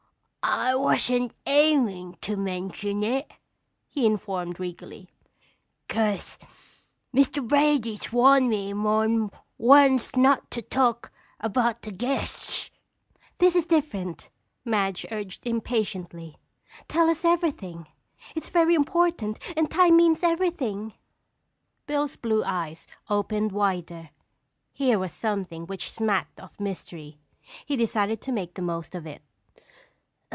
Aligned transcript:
"I 0.43 0.73
wasn't 0.75 1.33
aimin' 1.45 2.17
to 2.21 2.35
mention 2.35 3.03
it," 3.03 3.31
he 3.87 4.07
informed 4.07 4.59
regally, 4.59 5.07
"'cause 5.87 6.37
Mr. 7.15 7.47
Brady's 7.47 8.11
warned 8.11 8.49
me 8.49 8.73
mor'n 8.73 9.29
once 9.59 10.15
not 10.15 10.49
to 10.51 10.63
talk 10.63 11.11
about 11.39 11.83
the 11.83 11.91
guests—" 11.91 12.71
"This 13.37 13.55
is 13.55 13.67
different," 13.67 14.29
Madge 14.65 15.05
urged 15.11 15.45
impatiently. 15.45 16.37
"Tell 16.87 17.09
us 17.09 17.23
everything. 17.23 17.87
It's 18.35 18.49
very 18.49 18.73
important 18.73 19.37
and 19.55 19.69
time 19.69 19.95
means 19.95 20.23
everything!" 20.23 20.93
Bill's 21.85 22.15
blue 22.17 22.43
eyes 22.43 22.87
opened 23.09 23.51
wider. 23.51 24.09
Here 24.73 24.97
was 24.97 25.13
something 25.13 25.67
which 25.67 25.91
smacked 25.91 26.39
of 26.39 26.59
mystery. 26.59 27.19
He 27.65 27.75
decided 27.77 28.21
to 28.21 28.31
make 28.31 28.55
the 28.55 28.63
most 28.63 28.95
of 28.95 29.05
it. 29.05 29.21